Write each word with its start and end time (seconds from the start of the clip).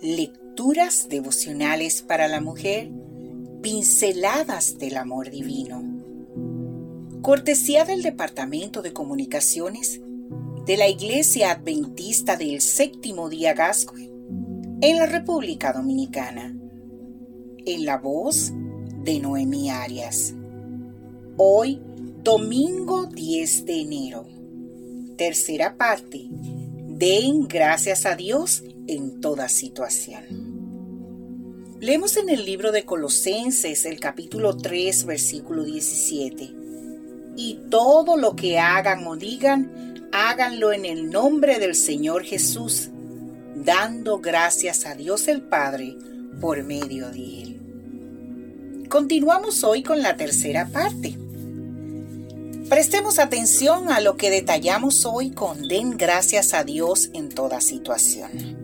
Lecturas 0.00 1.08
devocionales 1.08 2.02
para 2.02 2.28
la 2.28 2.40
mujer, 2.40 2.88
pinceladas 3.62 4.78
del 4.78 4.96
amor 4.96 5.28
divino. 5.28 5.82
Cortesía 7.20 7.84
del 7.84 8.02
Departamento 8.02 8.80
de 8.80 8.92
Comunicaciones 8.92 10.00
de 10.66 10.76
la 10.76 10.86
Iglesia 10.86 11.50
Adventista 11.50 12.36
del 12.36 12.60
Séptimo 12.60 13.28
Día 13.28 13.54
Gascue 13.54 14.08
en 14.82 14.98
la 14.98 15.06
República 15.06 15.72
Dominicana. 15.72 16.54
En 17.66 17.84
la 17.84 17.98
voz 17.98 18.52
de 19.02 19.18
Noemí 19.18 19.68
Arias. 19.68 20.32
Hoy, 21.36 21.82
domingo 22.22 23.06
10 23.06 23.66
de 23.66 23.80
enero. 23.80 24.28
Tercera 25.16 25.76
parte. 25.76 26.28
Den 26.30 27.48
gracias 27.48 28.06
a 28.06 28.14
Dios 28.14 28.62
en 28.88 29.20
toda 29.20 29.48
situación. 29.48 30.58
Leemos 31.80 32.16
en 32.16 32.28
el 32.28 32.44
libro 32.44 32.72
de 32.72 32.84
Colosenses 32.84 33.84
el 33.84 34.00
capítulo 34.00 34.56
3 34.56 35.04
versículo 35.04 35.62
17. 35.62 36.50
Y 37.36 37.60
todo 37.70 38.16
lo 38.16 38.34
que 38.34 38.58
hagan 38.58 39.06
o 39.06 39.14
digan, 39.14 40.08
háganlo 40.10 40.72
en 40.72 40.84
el 40.84 41.08
nombre 41.08 41.60
del 41.60 41.76
Señor 41.76 42.24
Jesús, 42.24 42.88
dando 43.54 44.18
gracias 44.18 44.86
a 44.86 44.96
Dios 44.96 45.28
el 45.28 45.42
Padre 45.42 45.94
por 46.40 46.64
medio 46.64 47.10
de 47.10 47.42
Él. 47.42 48.86
Continuamos 48.88 49.62
hoy 49.62 49.84
con 49.84 50.02
la 50.02 50.16
tercera 50.16 50.66
parte. 50.66 51.16
Prestemos 52.68 53.20
atención 53.20 53.92
a 53.92 54.00
lo 54.00 54.16
que 54.16 54.30
detallamos 54.30 55.06
hoy 55.06 55.30
con 55.30 55.68
Den 55.68 55.96
gracias 55.96 56.54
a 56.54 56.64
Dios 56.64 57.10
en 57.14 57.28
toda 57.28 57.60
situación. 57.60 58.57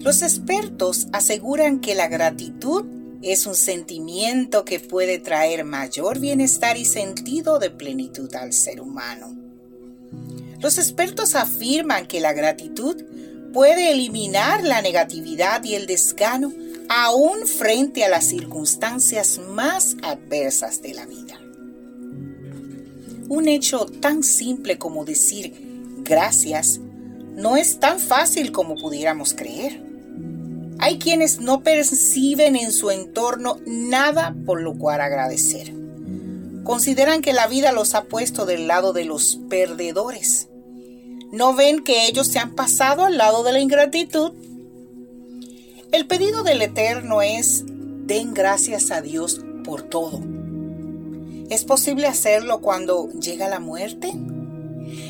Los 0.00 0.22
expertos 0.22 1.08
aseguran 1.12 1.80
que 1.80 1.94
la 1.94 2.08
gratitud 2.08 2.84
es 3.20 3.46
un 3.46 3.56
sentimiento 3.56 4.64
que 4.64 4.78
puede 4.78 5.18
traer 5.18 5.64
mayor 5.64 6.20
bienestar 6.20 6.76
y 6.76 6.84
sentido 6.84 7.58
de 7.58 7.70
plenitud 7.70 8.32
al 8.36 8.52
ser 8.52 8.80
humano. 8.80 9.36
Los 10.60 10.78
expertos 10.78 11.34
afirman 11.34 12.06
que 12.06 12.20
la 12.20 12.32
gratitud 12.32 12.96
puede 13.52 13.90
eliminar 13.92 14.64
la 14.64 14.82
negatividad 14.82 15.64
y 15.64 15.74
el 15.74 15.86
desgano 15.86 16.52
aún 16.88 17.46
frente 17.46 18.04
a 18.04 18.08
las 18.08 18.26
circunstancias 18.26 19.40
más 19.50 19.96
adversas 20.02 20.80
de 20.80 20.94
la 20.94 21.06
vida. 21.06 21.40
Un 23.28 23.48
hecho 23.48 23.86
tan 23.86 24.22
simple 24.22 24.78
como 24.78 25.04
decir 25.04 25.52
gracias 26.02 26.80
no 27.36 27.56
es 27.56 27.78
tan 27.78 27.98
fácil 27.98 28.52
como 28.52 28.74
pudiéramos 28.76 29.34
creer. 29.34 29.87
Hay 30.80 30.98
quienes 30.98 31.40
no 31.40 31.62
perciben 31.62 32.54
en 32.54 32.72
su 32.72 32.90
entorno 32.90 33.58
nada 33.66 34.34
por 34.46 34.60
lo 34.60 34.78
cual 34.78 35.00
agradecer. 35.00 35.72
Consideran 36.62 37.22
que 37.22 37.32
la 37.32 37.46
vida 37.46 37.72
los 37.72 37.94
ha 37.94 38.04
puesto 38.04 38.46
del 38.46 38.66
lado 38.68 38.92
de 38.92 39.04
los 39.04 39.40
perdedores. 39.48 40.48
No 41.32 41.54
ven 41.54 41.82
que 41.82 42.06
ellos 42.06 42.28
se 42.28 42.38
han 42.38 42.54
pasado 42.54 43.04
al 43.04 43.16
lado 43.16 43.42
de 43.42 43.52
la 43.52 43.60
ingratitud. 43.60 44.32
El 45.92 46.06
pedido 46.06 46.42
del 46.42 46.62
Eterno 46.62 47.22
es, 47.22 47.64
den 47.66 48.34
gracias 48.34 48.90
a 48.90 49.00
Dios 49.00 49.40
por 49.64 49.82
todo. 49.82 50.20
¿Es 51.50 51.64
posible 51.64 52.06
hacerlo 52.06 52.60
cuando 52.60 53.10
llega 53.12 53.48
la 53.48 53.58
muerte? 53.58 54.12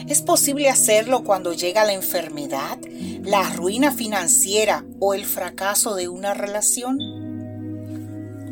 ¿Es 0.09 0.23
posible 0.23 0.69
hacerlo 0.69 1.25
cuando 1.25 1.53
llega 1.53 1.85
la 1.85 1.93
enfermedad, 1.93 2.79
la 3.23 3.51
ruina 3.51 3.93
financiera 3.93 4.85
o 5.01 5.15
el 5.15 5.25
fracaso 5.25 5.95
de 5.95 6.09
una 6.09 6.35
relación? 6.35 6.99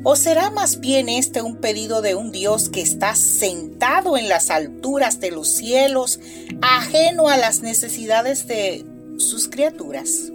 ¿O 0.05 0.15
será 0.15 0.51
más 0.51 0.79
bien 0.79 1.09
este 1.09 1.43
un 1.43 1.57
pedido 1.57 2.01
de 2.01 2.15
un 2.15 2.31
Dios 2.31 2.69
que 2.69 2.81
está 2.81 3.17
sentado 3.17 4.17
en 4.17 4.29
las 4.29 4.51
alturas 4.51 5.19
de 5.19 5.33
los 5.33 5.49
cielos, 5.49 6.21
ajeno 6.63 7.29
a 7.29 7.37
las 7.37 7.61
necesidades 7.61 8.47
de 8.47 8.85
sus 9.19 9.49
criaturas? 9.49 10.31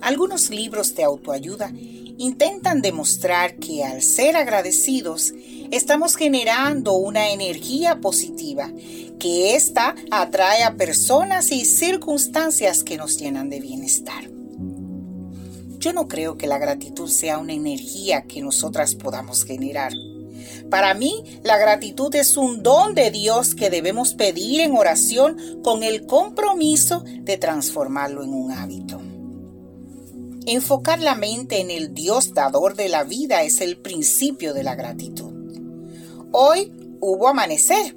Algunos 0.00 0.50
libros 0.50 0.94
de 0.94 1.04
autoayuda 1.04 1.72
intentan 2.18 2.82
demostrar 2.82 3.56
que 3.56 3.84
al 3.84 4.02
ser 4.02 4.36
agradecidos 4.36 5.32
estamos 5.70 6.16
generando 6.16 6.94
una 6.94 7.30
energía 7.30 8.00
positiva, 8.00 8.70
que 9.18 9.54
ésta 9.54 9.94
atrae 10.10 10.64
a 10.64 10.74
personas 10.74 11.52
y 11.52 11.64
circunstancias 11.64 12.84
que 12.84 12.96
nos 12.96 13.18
llenan 13.18 13.48
de 13.48 13.60
bienestar. 13.60 14.28
Yo 15.78 15.92
no 15.92 16.08
creo 16.08 16.36
que 16.36 16.48
la 16.48 16.58
gratitud 16.58 17.08
sea 17.08 17.38
una 17.38 17.52
energía 17.52 18.22
que 18.22 18.42
nosotras 18.42 18.96
podamos 18.96 19.44
generar. 19.44 19.92
Para 20.70 20.92
mí, 20.94 21.24
la 21.44 21.56
gratitud 21.56 22.14
es 22.16 22.36
un 22.36 22.62
don 22.62 22.94
de 22.94 23.12
Dios 23.12 23.54
que 23.54 23.70
debemos 23.70 24.14
pedir 24.14 24.60
en 24.60 24.76
oración 24.76 25.36
con 25.62 25.82
el 25.82 26.04
compromiso 26.04 27.04
de 27.20 27.38
transformarlo 27.38 28.24
en 28.24 28.34
un 28.34 28.50
hábito. 28.50 29.07
Enfocar 30.50 30.98
la 30.98 31.14
mente 31.14 31.60
en 31.60 31.70
el 31.70 31.92
Dios 31.92 32.32
dador 32.32 32.74
de 32.74 32.88
la 32.88 33.04
vida 33.04 33.42
es 33.42 33.60
el 33.60 33.76
principio 33.76 34.54
de 34.54 34.62
la 34.62 34.76
gratitud. 34.76 35.30
Hoy 36.32 36.72
hubo 37.00 37.28
amanecer 37.28 37.94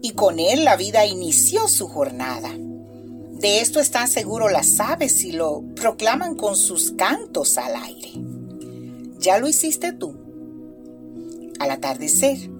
y 0.00 0.10
con 0.10 0.40
él 0.40 0.64
la 0.64 0.74
vida 0.74 1.06
inició 1.06 1.68
su 1.68 1.86
jornada. 1.86 2.50
De 2.58 3.60
esto 3.60 3.78
están 3.78 4.08
seguros 4.08 4.50
las 4.50 4.80
aves 4.80 5.22
y 5.22 5.30
lo 5.30 5.62
proclaman 5.76 6.34
con 6.34 6.56
sus 6.56 6.90
cantos 6.90 7.56
al 7.56 7.76
aire. 7.76 8.10
¿Ya 9.20 9.38
lo 9.38 9.46
hiciste 9.46 9.92
tú? 9.92 10.16
Al 11.60 11.70
atardecer, 11.70 12.50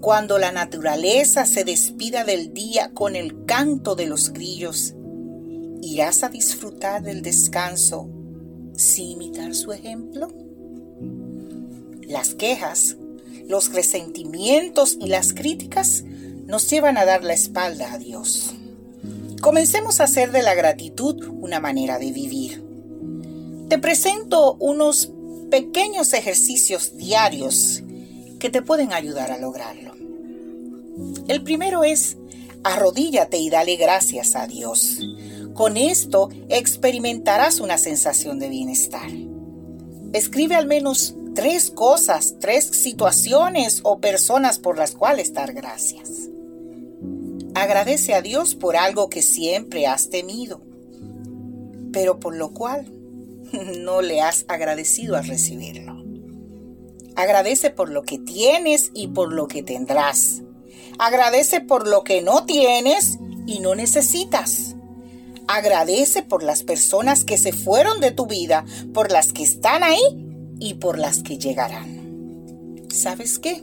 cuando 0.00 0.38
la 0.38 0.50
naturaleza 0.50 1.44
se 1.44 1.64
despida 1.64 2.24
del 2.24 2.54
día 2.54 2.90
con 2.94 3.16
el 3.16 3.44
canto 3.44 3.96
de 3.96 4.06
los 4.06 4.32
grillos, 4.32 4.94
irás 5.82 6.22
a 6.22 6.30
disfrutar 6.30 7.02
del 7.02 7.20
descanso 7.20 8.08
sin 8.78 9.10
imitar 9.10 9.54
su 9.54 9.72
ejemplo? 9.72 10.28
Las 12.02 12.34
quejas, 12.34 12.96
los 13.46 13.72
resentimientos 13.72 14.96
y 15.00 15.08
las 15.08 15.34
críticas 15.34 16.04
nos 16.46 16.70
llevan 16.70 16.96
a 16.96 17.04
dar 17.04 17.24
la 17.24 17.34
espalda 17.34 17.92
a 17.92 17.98
Dios. 17.98 18.54
Comencemos 19.42 20.00
a 20.00 20.04
hacer 20.04 20.32
de 20.32 20.42
la 20.42 20.54
gratitud 20.54 21.28
una 21.40 21.60
manera 21.60 21.98
de 21.98 22.12
vivir. 22.12 22.64
Te 23.68 23.78
presento 23.78 24.54
unos 24.54 25.12
pequeños 25.50 26.12
ejercicios 26.12 26.96
diarios 26.96 27.82
que 28.38 28.48
te 28.48 28.62
pueden 28.62 28.92
ayudar 28.92 29.32
a 29.32 29.38
lograrlo. 29.38 29.92
El 31.26 31.42
primero 31.42 31.84
es 31.84 32.16
arrodíllate 32.64 33.38
y 33.38 33.50
dale 33.50 33.76
gracias 33.76 34.36
a 34.36 34.46
Dios. 34.46 35.00
Con 35.58 35.76
esto 35.76 36.28
experimentarás 36.48 37.58
una 37.58 37.78
sensación 37.78 38.38
de 38.38 38.48
bienestar. 38.48 39.10
Escribe 40.12 40.54
al 40.54 40.68
menos 40.68 41.16
tres 41.34 41.72
cosas, 41.72 42.36
tres 42.38 42.64
situaciones 42.66 43.80
o 43.82 43.98
personas 43.98 44.60
por 44.60 44.78
las 44.78 44.92
cuales 44.92 45.32
dar 45.32 45.54
gracias. 45.54 46.28
Agradece 47.56 48.14
a 48.14 48.22
Dios 48.22 48.54
por 48.54 48.76
algo 48.76 49.10
que 49.10 49.20
siempre 49.20 49.88
has 49.88 50.10
temido, 50.10 50.62
pero 51.92 52.20
por 52.20 52.36
lo 52.36 52.54
cual 52.54 52.92
no 53.80 54.00
le 54.00 54.20
has 54.20 54.44
agradecido 54.46 55.16
al 55.16 55.26
recibirlo. 55.26 56.04
Agradece 57.16 57.70
por 57.70 57.90
lo 57.90 58.04
que 58.04 58.20
tienes 58.20 58.92
y 58.94 59.08
por 59.08 59.32
lo 59.32 59.48
que 59.48 59.64
tendrás. 59.64 60.40
Agradece 61.00 61.60
por 61.60 61.88
lo 61.88 62.04
que 62.04 62.22
no 62.22 62.44
tienes 62.44 63.18
y 63.48 63.58
no 63.58 63.74
necesitas. 63.74 64.76
Agradece 65.48 66.22
por 66.22 66.42
las 66.42 66.62
personas 66.62 67.24
que 67.24 67.38
se 67.38 67.52
fueron 67.52 68.00
de 68.00 68.10
tu 68.10 68.26
vida, 68.26 68.64
por 68.92 69.10
las 69.10 69.32
que 69.32 69.42
están 69.42 69.82
ahí 69.82 70.00
y 70.60 70.74
por 70.74 70.98
las 70.98 71.22
que 71.22 71.38
llegarán. 71.38 72.86
¿Sabes 72.90 73.38
qué? 73.38 73.62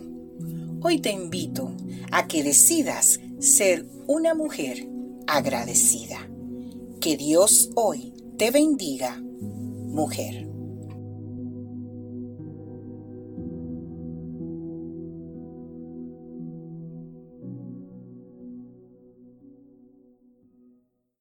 Hoy 0.81 0.99
te 0.99 1.11
invito 1.11 1.71
a 2.11 2.27
que 2.27 2.43
decidas 2.43 3.19
ser 3.39 3.85
una 4.07 4.33
mujer 4.33 4.87
agradecida. 5.27 6.27
Que 6.99 7.17
Dios 7.17 7.69
hoy 7.75 8.13
te 8.37 8.51
bendiga, 8.51 9.21
mujer. 9.21 10.44